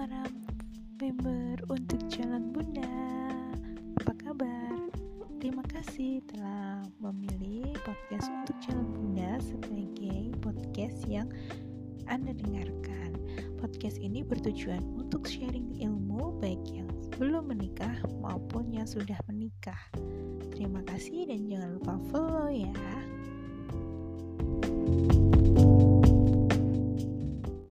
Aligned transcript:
para 0.00 0.24
member 0.96 1.60
untuk 1.68 2.00
Jalan 2.08 2.56
Bunda. 2.56 2.88
Apa 4.00 4.16
kabar? 4.16 4.80
Terima 5.44 5.60
kasih 5.68 6.24
telah 6.24 6.80
memilih 7.04 7.76
podcast 7.84 8.32
untuk 8.32 8.56
Jalan 8.64 8.88
Bunda 8.96 9.36
sebagai 9.44 10.32
podcast 10.40 11.04
yang 11.04 11.28
Anda 12.08 12.32
dengarkan. 12.32 13.12
Podcast 13.60 14.00
ini 14.00 14.24
bertujuan 14.24 14.80
untuk 14.96 15.28
sharing 15.28 15.76
ilmu 15.76 16.32
baik 16.40 16.64
yang 16.72 16.88
belum 17.20 17.52
menikah 17.52 17.92
maupun 18.24 18.72
yang 18.72 18.88
sudah 18.88 19.20
menikah. 19.28 19.84
Terima 20.56 20.80
kasih 20.88 21.28
dan 21.28 21.44
jangan 21.44 21.76
lupa 21.76 22.00
follow 22.08 22.29